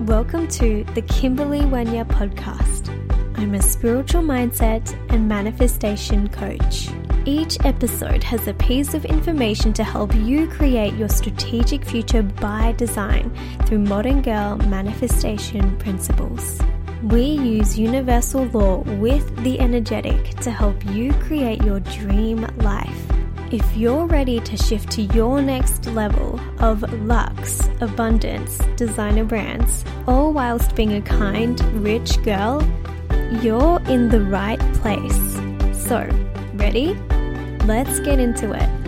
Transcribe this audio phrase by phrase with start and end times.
[0.00, 2.90] Welcome to the Kimberley Wenya podcast.
[3.38, 6.90] I'm a spiritual mindset and manifestation coach.
[7.24, 12.72] Each episode has a piece of information to help you create your strategic future by
[12.72, 16.60] design through modern girl manifestation principles.
[17.02, 23.15] We use universal law with the energetic to help you create your dream life.
[23.52, 30.32] If you're ready to shift to your next level of luxe, abundance, designer brands, all
[30.32, 32.60] whilst being a kind, rich girl,
[33.42, 35.34] you're in the right place.
[35.86, 36.08] So,
[36.54, 36.94] ready?
[37.66, 38.85] Let's get into it.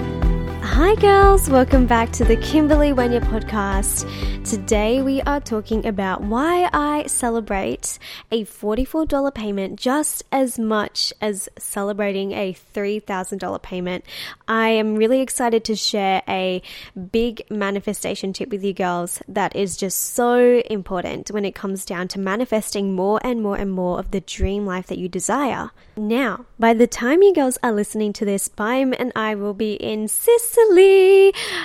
[0.80, 4.06] Hi, girls, welcome back to the Kimberley Wenya podcast.
[4.48, 7.98] Today, we are talking about why I celebrate
[8.30, 14.04] a $44 payment just as much as celebrating a $3,000 payment.
[14.46, 16.62] I am really excited to share a
[17.10, 22.06] big manifestation tip with you girls that is just so important when it comes down
[22.08, 25.72] to manifesting more and more and more of the dream life that you desire.
[25.96, 29.74] Now, by the time you girls are listening to this, Bime and I will be
[29.74, 30.67] in Sicily.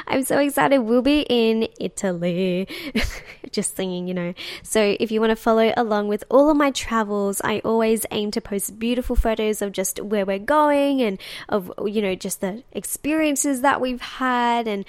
[0.08, 0.80] I'm so excited.
[0.80, 2.68] We'll be in Italy.
[3.52, 4.34] Just singing, you know.
[4.64, 8.32] So, if you want to follow along with all of my travels, I always aim
[8.32, 12.64] to post beautiful photos of just where we're going and of, you know, just the
[12.72, 14.68] experiences that we've had.
[14.68, 14.86] And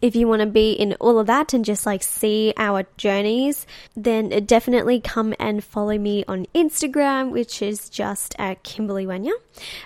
[0.00, 3.66] if you want to be in all of that and just like see our journeys,
[3.96, 9.32] then definitely come and follow me on Instagram, which is just at Kimberley Wenya.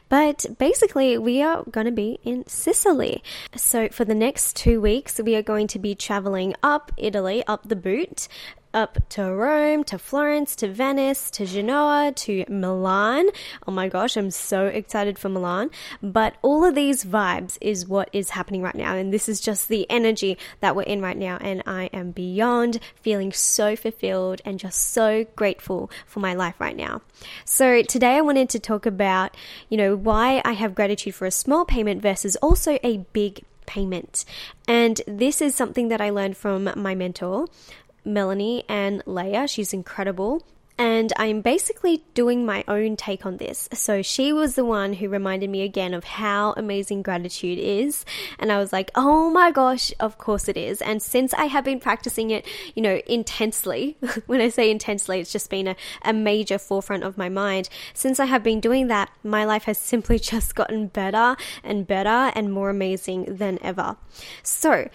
[0.09, 3.23] But basically, we are going to be in Sicily.
[3.67, 7.69] So, for the next two weeks, we are going to be traveling up Italy, up
[7.69, 8.29] the boot,
[8.73, 13.27] up to Rome, to Florence, to Venice, to Genoa, to Milan.
[13.67, 15.71] Oh my gosh, I'm so excited for Milan.
[16.01, 18.95] But all of these vibes is what is happening right now.
[18.95, 21.37] And this is just the energy that we're in right now.
[21.41, 26.77] And I am beyond feeling so fulfilled and just so grateful for my life right
[26.77, 27.03] now.
[27.45, 29.37] So today I wanted to talk about,
[29.69, 34.25] you know, why I have gratitude for a small payment versus also a big payment.
[34.67, 37.47] And this is something that I learned from my mentor.
[38.05, 39.47] Melanie Ann Layer.
[39.47, 40.45] She's incredible.
[40.79, 43.69] And I'm basically doing my own take on this.
[43.73, 48.05] So she was the one who reminded me again of how amazing gratitude is.
[48.39, 50.83] And I was like, oh my gosh, of course it is.
[50.83, 55.33] And since I have been practicing it, you know, intensely, when I say intensely, it's
[55.33, 57.71] just been a, a major forefront of my mind.
[57.95, 62.33] Since I have been doing that, my life has simply just gotten better and better
[62.35, 63.97] and more amazing than ever.
[64.43, 64.89] So,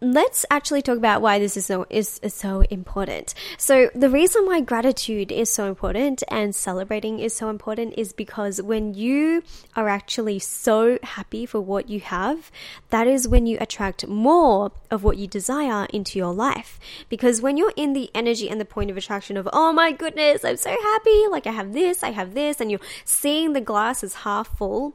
[0.00, 3.34] let's actually talk about why this is so is, is so important.
[3.56, 8.60] So the reason why gratitude is so important and celebrating is so important is because
[8.60, 9.42] when you
[9.74, 12.50] are actually so happy for what you have,
[12.90, 16.78] that is when you attract more of what you desire into your life.
[17.08, 20.44] Because when you're in the energy and the point of attraction of, oh my goodness,
[20.44, 24.04] I'm so happy, like I have this, I have this, and you're seeing the glass
[24.04, 24.94] as half full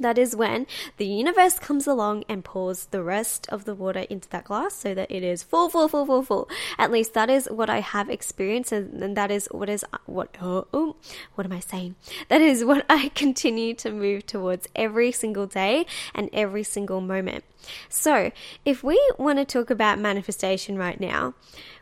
[0.00, 0.66] that is when
[0.96, 4.94] the universe comes along and pours the rest of the water into that glass so
[4.94, 6.48] that it is full, full, full, full, full.
[6.78, 10.36] At least that is what I have experienced, and that is what is what.
[10.40, 10.96] Oh, oh,
[11.34, 11.96] what am I saying?
[12.28, 17.44] That is what I continue to move towards every single day and every single moment.
[17.88, 18.32] So,
[18.64, 21.34] if we want to talk about manifestation right now,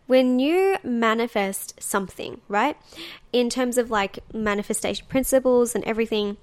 [0.08, 2.76] when you manifest something, right,
[3.32, 6.38] in terms of like manifestation principles and everything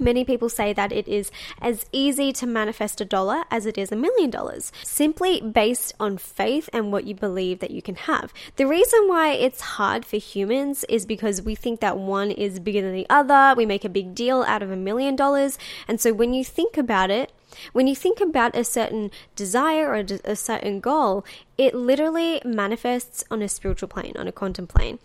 [0.00, 3.92] Many people say that it is as easy to manifest a dollar as it is
[3.92, 8.32] a million dollars, simply based on faith and what you believe that you can have.
[8.56, 12.82] The reason why it's hard for humans is because we think that one is bigger
[12.82, 16.12] than the other, we make a big deal out of a million dollars, and so
[16.12, 17.30] when you think about it,
[17.72, 21.24] when you think about a certain desire or a certain goal,
[21.56, 24.98] it literally manifests on a spiritual plane, on a quantum plane.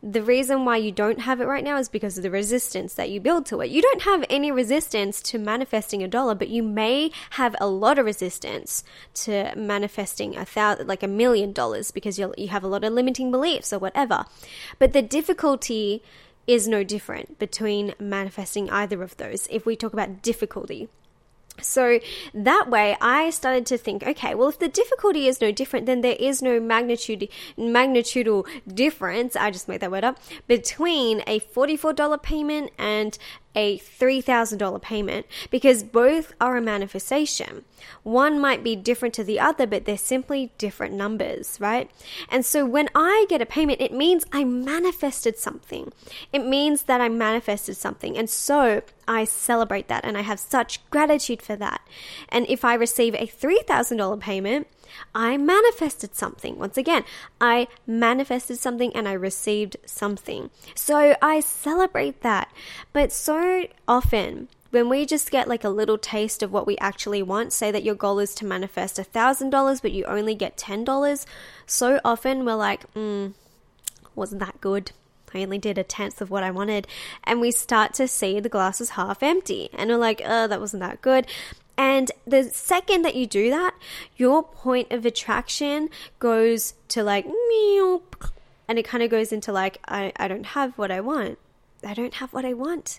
[0.00, 3.10] The reason why you don't have it right now is because of the resistance that
[3.10, 3.70] you build to it.
[3.70, 7.98] You don't have any resistance to manifesting a dollar, but you may have a lot
[7.98, 12.68] of resistance to manifesting a thousand, like a million dollars because you you have a
[12.68, 14.24] lot of limiting beliefs or whatever.
[14.78, 16.02] But the difficulty
[16.46, 20.88] is no different between manifesting either of those if we talk about difficulty.
[21.62, 22.00] So
[22.34, 26.00] that way I started to think, okay, well if the difficulty is no different, then
[26.00, 27.28] there is no magnitude
[27.58, 33.18] magnitudal difference, I just made that word up, between a $44 payment and
[33.54, 37.64] a $3,000 payment because both are a manifestation.
[38.02, 41.90] One might be different to the other, but they're simply different numbers, right?
[42.28, 45.92] And so when I get a payment, it means I manifested something.
[46.32, 48.16] It means that I manifested something.
[48.16, 51.80] And so I celebrate that and I have such gratitude for that.
[52.28, 54.66] And if I receive a $3,000 payment,
[55.14, 56.58] I manifested something.
[56.58, 57.04] Once again,
[57.40, 60.50] I manifested something and I received something.
[60.74, 62.52] So I celebrate that.
[62.92, 67.22] But so often, when we just get like a little taste of what we actually
[67.22, 71.26] want, say that your goal is to manifest a $1,000, but you only get $10,
[71.66, 73.32] so often we're like, mm,
[74.14, 74.92] wasn't that good?
[75.34, 76.86] I only did a tenth of what I wanted.
[77.24, 79.70] And we start to see the glass is half empty.
[79.72, 81.26] And we're like, oh, that wasn't that good.
[81.78, 83.72] And the second that you do that,
[84.16, 90.12] your point of attraction goes to like, and it kind of goes into like, I,
[90.16, 91.38] I don't have what I want.
[91.86, 92.98] I don't have what I want.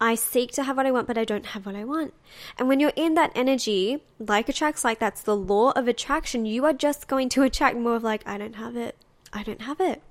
[0.00, 2.14] I seek to have what I want, but I don't have what I want.
[2.58, 6.46] And when you're in that energy, like attracts like, that's the law of attraction.
[6.46, 8.96] You are just going to attract more of like, I don't have it.
[9.32, 10.02] I don't have it.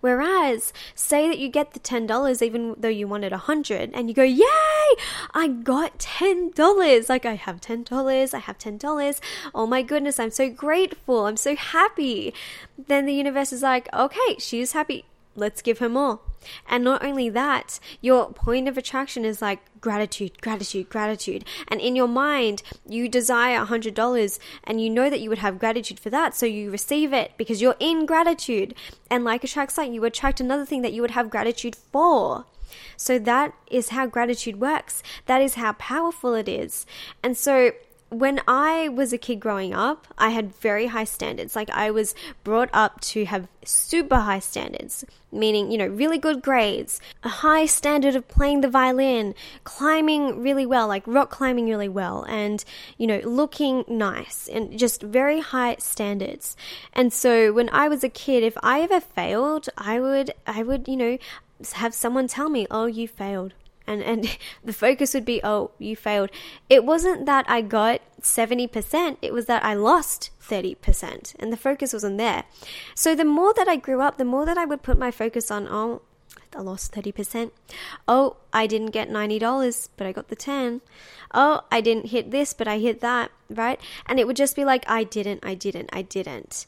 [0.00, 4.14] Whereas, say that you get the $10 even though you wanted a 100 and you
[4.14, 4.44] go, Yay!
[5.34, 7.08] I got $10.
[7.08, 8.34] Like, I have $10.
[8.34, 9.20] I have $10.
[9.54, 11.26] Oh my goodness, I'm so grateful.
[11.26, 12.34] I'm so happy.
[12.86, 15.04] Then the universe is like, Okay, she's happy.
[15.36, 16.20] Let's give her more.
[16.68, 21.44] And not only that, your point of attraction is like gratitude, gratitude, gratitude.
[21.68, 26.00] And in your mind, you desire $100 and you know that you would have gratitude
[26.00, 26.34] for that.
[26.34, 28.74] So you receive it because you're in gratitude.
[29.10, 32.46] And like attracts like, you attract another thing that you would have gratitude for.
[32.96, 35.02] So that is how gratitude works.
[35.26, 36.86] That is how powerful it is.
[37.22, 37.72] And so
[38.10, 41.56] when I was a kid growing up, I had very high standards.
[41.56, 42.14] Like I was
[42.44, 47.66] brought up to have super high standards, meaning, you know, really good grades, a high
[47.66, 52.64] standard of playing the violin, climbing really well, like rock climbing really well, and,
[52.96, 56.56] you know, looking nice and just very high standards.
[56.92, 60.86] And so when I was a kid, if I ever failed, I would, I would,
[60.86, 61.18] you know,
[61.72, 63.54] have someone tell me, oh, you failed
[63.86, 66.30] and and the focus would be oh you failed
[66.68, 71.92] it wasn't that i got 70% it was that i lost 30% and the focus
[71.92, 72.44] wasn't there
[72.94, 75.50] so the more that i grew up the more that i would put my focus
[75.50, 76.02] on oh
[76.54, 77.50] I lost 30%.
[78.08, 80.80] Oh, I didn't get $90, but I got the 10.
[81.34, 83.80] Oh, I didn't hit this, but I hit that, right?
[84.06, 86.66] And it would just be like, I didn't, I didn't, I didn't.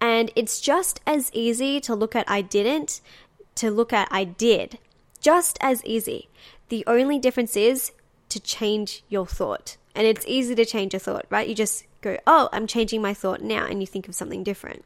[0.00, 3.00] And it's just as easy to look at I didn't
[3.56, 4.78] to look at I did.
[5.20, 6.28] Just as easy.
[6.68, 7.92] The only difference is
[8.30, 9.76] to change your thought.
[9.94, 11.48] And it's easy to change a thought, right?
[11.48, 14.84] You just go, oh, I'm changing my thought now, and you think of something different.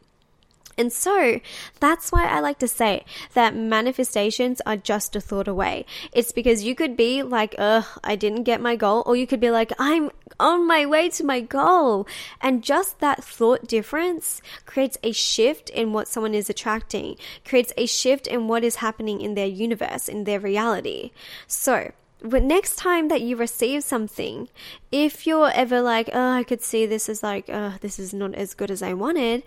[0.77, 1.41] And so
[1.81, 3.05] that's why I like to say
[3.35, 5.87] that manifestations are just a thought away.
[6.13, 9.41] It's because you could be like, ugh, I didn't get my goal, or you could
[9.41, 10.11] be like, I'm
[10.41, 12.07] on my way to my goal.
[12.41, 17.87] And just that thought difference creates a shift in what someone is attracting, creates a
[17.87, 21.13] shift in what is happening in their universe, in their reality.
[21.47, 21.93] So,
[22.25, 24.49] but next time that you receive something,
[24.91, 28.35] if you're ever like, oh, I could see this as like, oh, this is not
[28.35, 29.45] as good as I wanted,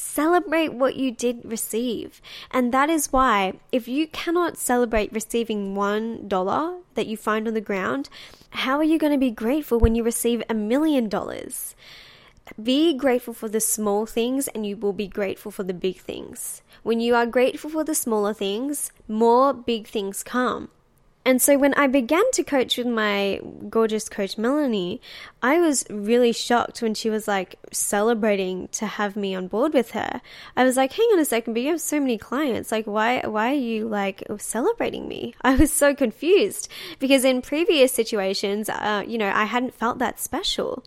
[0.00, 2.22] Celebrate what you did receive.
[2.50, 7.52] And that is why, if you cannot celebrate receiving one dollar that you find on
[7.52, 8.08] the ground,
[8.48, 11.74] how are you going to be grateful when you receive a million dollars?
[12.60, 16.62] Be grateful for the small things and you will be grateful for the big things.
[16.82, 20.70] When you are grateful for the smaller things, more big things come.
[21.22, 25.02] And so when I began to coach with my gorgeous coach Melanie,
[25.42, 29.90] I was really shocked when she was like celebrating to have me on board with
[29.90, 30.22] her.
[30.56, 32.72] I was like, "Hang on a second, but you have so many clients.
[32.72, 37.92] Like why why are you like celebrating me?" I was so confused because in previous
[37.92, 40.84] situations, uh, you know, I hadn't felt that special.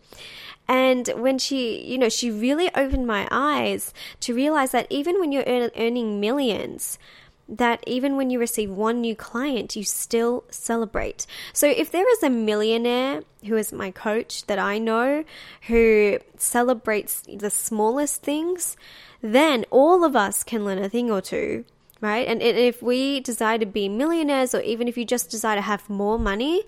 [0.66, 5.30] And when she, you know, she really opened my eyes to realize that even when
[5.30, 6.98] you're earning millions,
[7.48, 11.26] that even when you receive one new client, you still celebrate.
[11.52, 15.24] So if there is a millionaire who is my coach that I know
[15.66, 18.76] who celebrates the smallest things,
[19.20, 21.64] then all of us can learn a thing or two,
[22.00, 22.26] right?
[22.26, 25.90] And if we desire to be millionaires or even if you just desire to have
[25.90, 26.62] more money,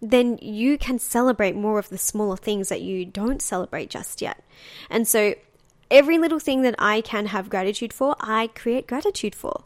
[0.00, 4.42] then you can celebrate more of the smaller things that you don't celebrate just yet.
[4.90, 5.34] And so
[5.90, 9.64] every little thing that I can have gratitude for, I create gratitude for.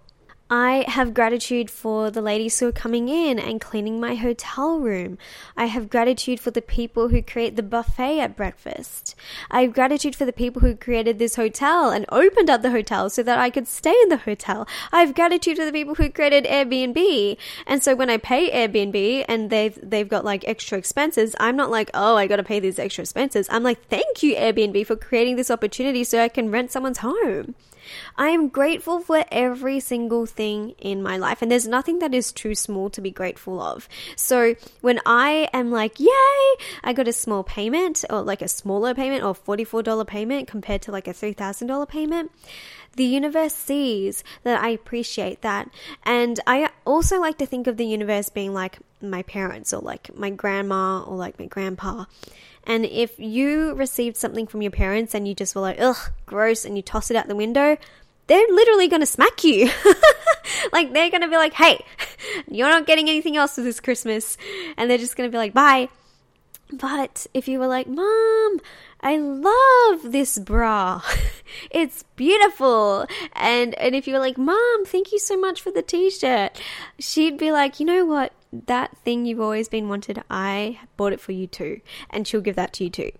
[0.50, 5.18] I have gratitude for the ladies who are coming in and cleaning my hotel room.
[5.58, 9.14] I have gratitude for the people who create the buffet at breakfast.
[9.50, 13.10] I have gratitude for the people who created this hotel and opened up the hotel
[13.10, 14.66] so that I could stay in the hotel.
[14.90, 17.36] I have gratitude for the people who created Airbnb.
[17.66, 21.70] And so when I pay Airbnb and they've they've got like extra expenses, I'm not
[21.70, 24.96] like, "Oh, I got to pay these extra expenses." I'm like, "Thank you Airbnb for
[24.96, 27.54] creating this opportunity so I can rent someone's home."
[28.16, 32.32] I am grateful for every single thing in my life, and there's nothing that is
[32.32, 33.88] too small to be grateful of.
[34.16, 36.08] So when I am like, yay,
[36.82, 40.92] I got a small payment or like a smaller payment or $44 payment compared to
[40.92, 42.30] like a $3,000 payment,
[42.96, 45.70] the universe sees that I appreciate that.
[46.04, 50.14] And I also like to think of the universe being like my parents or like
[50.16, 52.04] my grandma or like my grandpa.
[52.64, 56.64] And if you received something from your parents and you just were like, ugh, gross,
[56.64, 57.78] and you toss it out the window,
[58.26, 59.70] they're literally going to smack you.
[60.72, 61.82] like, they're going to be like, hey,
[62.50, 64.36] you're not getting anything else for this Christmas.
[64.76, 65.88] And they're just going to be like, bye.
[66.72, 68.60] But if you were like, Mom,
[69.00, 71.02] I love this bra.
[71.70, 73.06] it's beautiful.
[73.34, 76.60] And and if you were like, "Mom, thank you so much for the t-shirt."
[76.98, 78.32] She'd be like, "You know what?
[78.66, 82.56] That thing you've always been wanted, I bought it for you too." And she'll give
[82.56, 83.12] that to you too.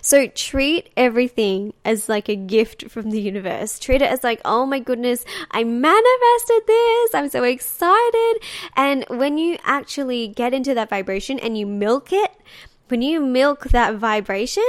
[0.00, 3.78] So treat everything as like a gift from the universe.
[3.78, 7.14] Treat it as like, "Oh my goodness, I manifested this.
[7.14, 8.38] I'm so excited."
[8.74, 12.30] And when you actually get into that vibration and you milk it,
[12.88, 14.64] when you milk that vibration,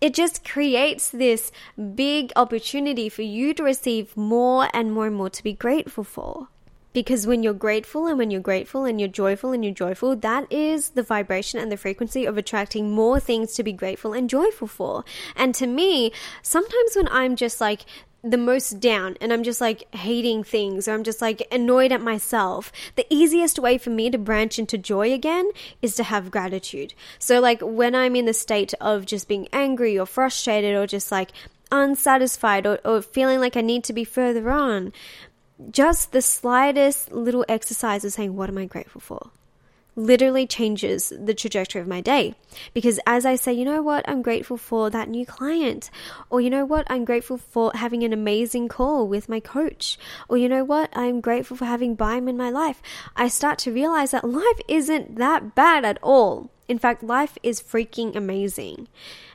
[0.00, 1.52] it just creates this
[1.94, 6.48] big opportunity for you to receive more and more and more to be grateful for.
[6.92, 10.50] Because when you're grateful and when you're grateful and you're joyful and you're joyful, that
[10.50, 14.66] is the vibration and the frequency of attracting more things to be grateful and joyful
[14.66, 15.04] for.
[15.36, 17.82] And to me, sometimes when I'm just like,
[18.22, 22.02] the most down and I'm just like hating things or I'm just like annoyed at
[22.02, 25.50] myself, the easiest way for me to branch into joy again
[25.80, 26.94] is to have gratitude.
[27.18, 31.10] So, like, when I'm in the state of just being angry or frustrated or just
[31.10, 31.30] like
[31.72, 34.92] unsatisfied or, or feeling like I need to be further on,
[35.70, 39.30] just the slightest little exercise of saying, What am I grateful for?
[39.96, 42.34] Literally changes the trajectory of my day.
[42.74, 45.90] Because as I say, you know what, I'm grateful for that new client.
[46.28, 49.98] Or you know what, I'm grateful for having an amazing call with my coach.
[50.28, 52.82] Or you know what, I'm grateful for having Bime in my life.
[53.16, 56.50] I start to realize that life isn't that bad at all.
[56.70, 58.86] In fact, life is freaking amazing.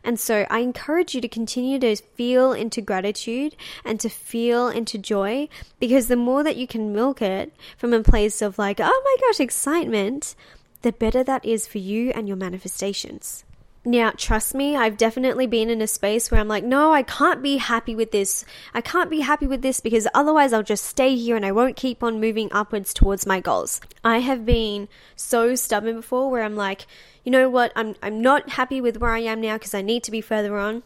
[0.06, 4.98] And so I encourage you to continue to feel into gratitude and to feel into
[4.98, 9.02] joy because the more that you can milk it from a place of like, oh
[9.04, 10.34] my gosh, excitement,
[10.82, 13.44] the better that is for you and your manifestations.
[13.88, 17.44] Now, trust me, I've definitely been in a space where I'm like, no, I can't
[17.44, 18.44] be happy with this.
[18.74, 21.76] I can't be happy with this because otherwise I'll just stay here and I won't
[21.76, 23.80] keep on moving upwards towards my goals.
[24.04, 26.88] I have been so stubborn before where I'm like,
[27.24, 30.04] you know what, I'm, I'm not happy with where I am now because I need
[30.06, 30.82] to be further on.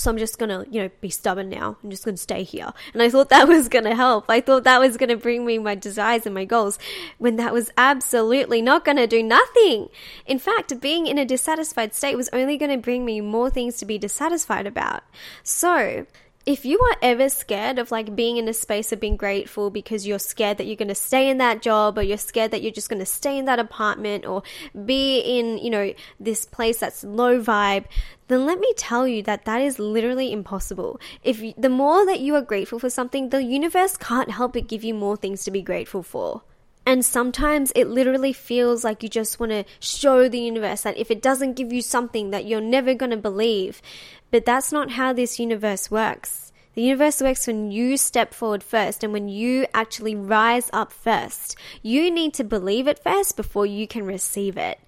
[0.00, 1.76] So I'm just gonna, you know, be stubborn now.
[1.84, 2.72] I'm just gonna stay here.
[2.94, 4.30] And I thought that was gonna help.
[4.30, 6.78] I thought that was gonna bring me my desires and my goals
[7.18, 9.88] when that was absolutely not gonna do nothing.
[10.24, 13.84] In fact, being in a dissatisfied state was only gonna bring me more things to
[13.84, 15.02] be dissatisfied about.
[15.42, 16.06] So,
[16.46, 20.06] if you are ever scared of like being in a space of being grateful because
[20.06, 22.72] you're scared that you're going to stay in that job or you're scared that you're
[22.72, 24.42] just going to stay in that apartment or
[24.86, 27.84] be in, you know, this place that's low vibe,
[28.28, 30.98] then let me tell you that that is literally impossible.
[31.22, 34.66] If you, the more that you are grateful for something, the universe can't help but
[34.66, 36.42] give you more things to be grateful for.
[36.86, 41.10] And sometimes it literally feels like you just want to show the universe that if
[41.10, 43.82] it doesn't give you something that you're never going to believe,
[44.30, 46.52] but that's not how this universe works.
[46.74, 51.56] The universe works when you step forward first and when you actually rise up first.
[51.82, 54.78] You need to believe it first before you can receive it.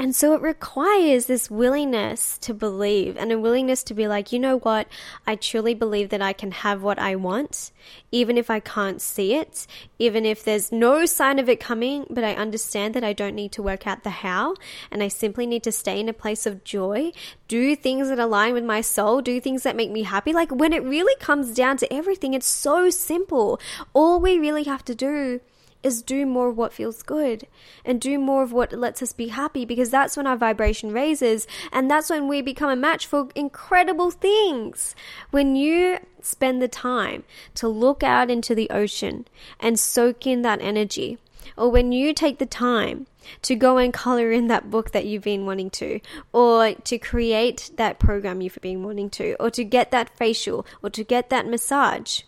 [0.00, 4.38] And so it requires this willingness to believe and a willingness to be like, you
[4.38, 4.86] know what?
[5.26, 7.72] I truly believe that I can have what I want,
[8.12, 9.66] even if I can't see it,
[9.98, 13.50] even if there's no sign of it coming, but I understand that I don't need
[13.52, 14.54] to work out the how
[14.92, 17.10] and I simply need to stay in a place of joy,
[17.48, 20.32] do things that align with my soul, do things that make me happy.
[20.32, 23.60] Like when it really comes down to everything, it's so simple.
[23.94, 25.40] All we really have to do
[25.82, 27.46] is do more of what feels good
[27.84, 31.46] and do more of what lets us be happy because that's when our vibration raises
[31.72, 34.94] and that's when we become a match for incredible things.
[35.30, 39.26] When you spend the time to look out into the ocean
[39.60, 41.18] and soak in that energy,
[41.56, 43.06] or when you take the time
[43.42, 46.00] to go and color in that book that you've been wanting to,
[46.32, 50.90] or to create that program you've been wanting to, or to get that facial, or
[50.90, 52.22] to get that massage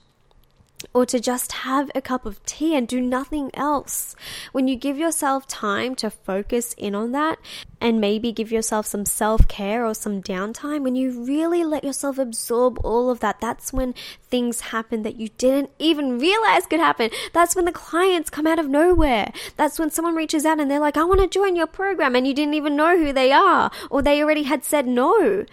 [0.92, 4.16] or to just have a cup of tea and do nothing else.
[4.52, 7.38] When you give yourself time to focus in on that
[7.80, 12.18] and maybe give yourself some self care or some downtime, when you really let yourself
[12.18, 17.10] absorb all of that, that's when things happen that you didn't even realize could happen.
[17.32, 19.32] That's when the clients come out of nowhere.
[19.56, 22.26] That's when someone reaches out and they're like, I want to join your program, and
[22.26, 25.44] you didn't even know who they are, or they already had said no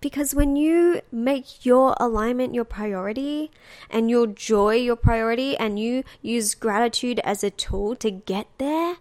[0.00, 3.50] Because when you make your alignment your priority
[3.90, 8.96] and your joy your priority and you use gratitude as a tool to get there,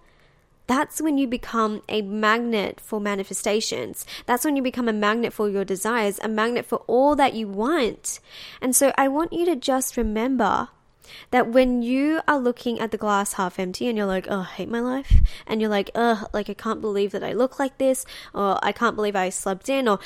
[0.66, 4.06] that's when you become a magnet for manifestations.
[4.26, 7.48] That's when you become a magnet for your desires, a magnet for all that you
[7.48, 8.20] want.
[8.62, 10.70] And so I want you to just remember
[11.32, 14.56] that when you are looking at the glass half empty and you're like, oh, I
[14.56, 17.78] hate my life, and you're like, oh, like I can't believe that I look like
[17.78, 20.00] this, or I can't believe I slept in, or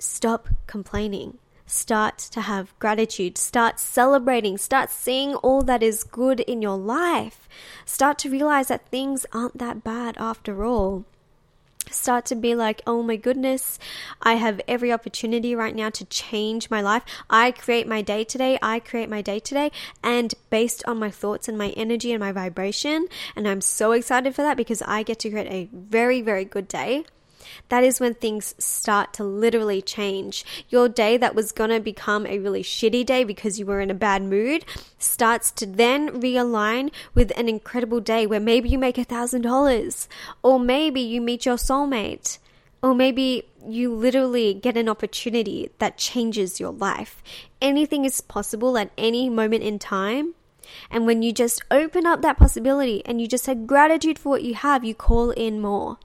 [0.00, 1.38] stop complaining.
[1.66, 3.38] Start to have gratitude.
[3.38, 4.58] Start celebrating.
[4.58, 7.48] Start seeing all that is good in your life.
[7.84, 11.04] Start to realize that things aren't that bad after all
[11.90, 13.78] start to be like, oh my goodness,
[14.22, 17.02] I have every opportunity right now to change my life.
[17.28, 18.58] I create my day today.
[18.62, 19.70] I create my day today.
[20.02, 23.08] And based on my thoughts and my energy and my vibration.
[23.34, 26.68] And I'm so excited for that because I get to create a very, very good
[26.68, 27.04] day
[27.68, 30.44] that is when things start to literally change.
[30.68, 33.90] Your day that was going to become a really shitty day because you were in
[33.90, 34.64] a bad mood
[34.98, 40.08] starts to then realign with an incredible day where maybe you make a thousand dollars,
[40.42, 42.38] or maybe you meet your soulmate.
[42.82, 47.22] Or maybe you literally get an opportunity that changes your life.
[47.60, 50.34] Anything is possible at any moment in time.
[50.90, 54.42] And when you just open up that possibility and you just have gratitude for what
[54.42, 55.98] you have, you call in more.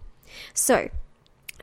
[0.54, 0.90] So,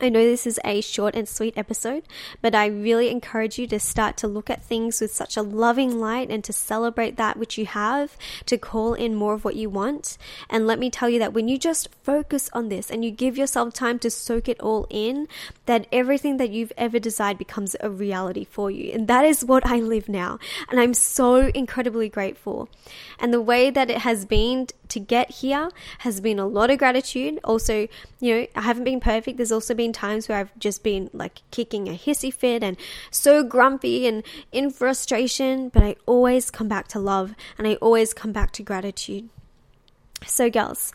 [0.01, 2.03] I know this is a short and sweet episode,
[2.41, 5.99] but I really encourage you to start to look at things with such a loving
[5.99, 9.69] light and to celebrate that which you have, to call in more of what you
[9.69, 10.17] want.
[10.49, 13.37] And let me tell you that when you just focus on this and you give
[13.37, 15.27] yourself time to soak it all in,
[15.67, 18.91] that everything that you've ever desired becomes a reality for you.
[18.93, 20.39] And that is what I live now.
[20.69, 22.67] And I'm so incredibly grateful.
[23.19, 25.69] And the way that it has been to get here
[25.99, 27.39] has been a lot of gratitude.
[27.43, 27.87] Also,
[28.19, 29.37] you know, I haven't been perfect.
[29.37, 32.77] There's also been times where I've just been like kicking a hissy fit and
[33.11, 38.13] so grumpy and in frustration, but I always come back to love and I always
[38.13, 39.29] come back to gratitude.
[40.25, 40.93] So, girls,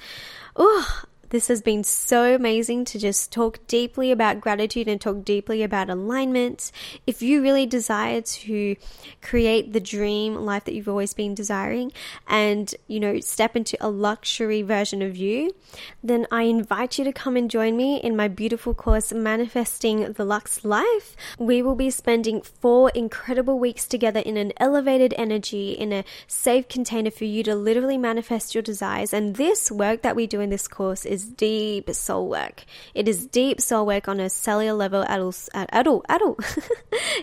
[0.56, 5.62] oh, this has been so amazing to just talk deeply about gratitude and talk deeply
[5.62, 6.72] about alignment.
[7.06, 8.76] If you really desire to
[9.20, 11.92] create the dream life that you've always been desiring
[12.26, 15.54] and, you know, step into a luxury version of you,
[16.02, 20.24] then I invite you to come and join me in my beautiful course, Manifesting the
[20.24, 21.16] Luxe Life.
[21.38, 26.68] We will be spending four incredible weeks together in an elevated energy, in a safe
[26.68, 29.12] container for you to literally manifest your desires.
[29.12, 32.64] And this work that we do in this course is is deep soul work.
[32.94, 36.38] It is deep soul work on a cellular level, adult, adult, adult.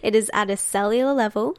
[0.04, 1.56] it is at a cellular level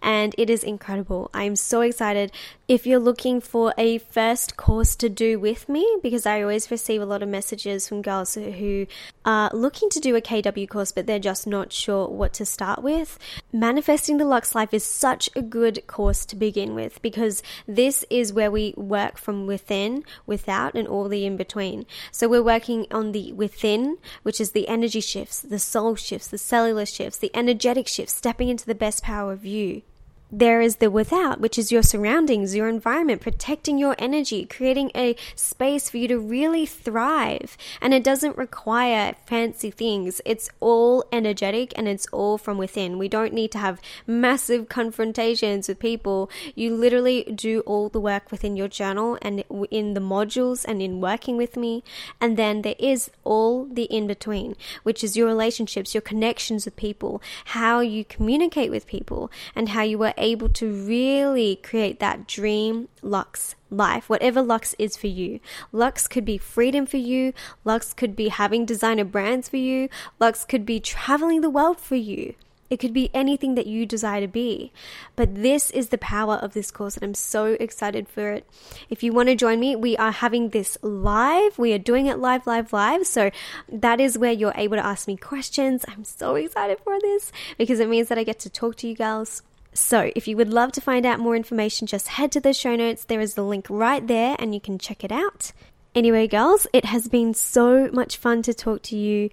[0.00, 1.30] and it is incredible.
[1.34, 2.32] I'm so excited.
[2.68, 7.00] If you're looking for a first course to do with me, because I always receive
[7.00, 8.88] a lot of messages from girls who
[9.24, 12.82] are looking to do a KW course, but they're just not sure what to start
[12.82, 13.20] with,
[13.52, 18.32] Manifesting the Luxe Life is such a good course to begin with because this is
[18.32, 21.86] where we work from within, without, and all the in between.
[22.10, 26.36] So we're working on the within, which is the energy shifts, the soul shifts, the
[26.36, 29.82] cellular shifts, the energetic shifts, stepping into the best power of you
[30.30, 35.14] there is the without, which is your surroundings, your environment, protecting your energy, creating a
[35.36, 37.56] space for you to really thrive.
[37.80, 40.20] And it doesn't require fancy things.
[40.24, 42.98] It's all energetic and it's all from within.
[42.98, 46.28] We don't need to have massive confrontations with people.
[46.54, 51.00] You literally do all the work within your journal and in the modules and in
[51.00, 51.84] working with me.
[52.20, 56.74] And then there is all the in between, which is your relationships, your connections with
[56.74, 62.26] people, how you communicate with people, and how you are able to really create that
[62.26, 65.40] dream luxe life, whatever luxe is for you.
[65.72, 67.32] Luxe could be freedom for you,
[67.64, 71.96] luxe could be having designer brands for you, luxe could be traveling the world for
[71.96, 72.34] you.
[72.68, 74.72] It could be anything that you desire to be.
[75.14, 78.46] But this is the power of this course, and I'm so excited for it.
[78.90, 81.58] If you want to join me, we are having this live.
[81.58, 83.06] We are doing it live, live, live.
[83.06, 83.30] So
[83.68, 85.84] that is where you're able to ask me questions.
[85.86, 88.96] I'm so excited for this because it means that I get to talk to you
[88.96, 89.42] girls.
[89.76, 92.76] So, if you would love to find out more information, just head to the show
[92.76, 93.04] notes.
[93.04, 95.52] There is the link right there and you can check it out.
[95.94, 99.30] Anyway, girls, it has been so much fun to talk to you.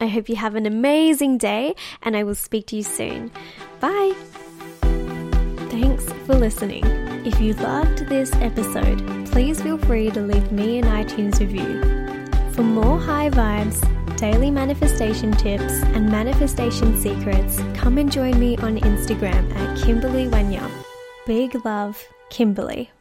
[0.00, 3.30] I hope you have an amazing day and I will speak to you soon.
[3.80, 4.14] Bye.
[5.70, 6.84] Thanks for listening.
[7.24, 8.98] If you loved this episode,
[9.32, 11.80] please feel free to leave me an iTunes review.
[12.52, 13.82] For more high vibes,
[14.16, 20.70] daily manifestation tips, and manifestation secrets, come and join me on Instagram at Kimberley Wenya.
[21.26, 22.93] Big love, Kimberley.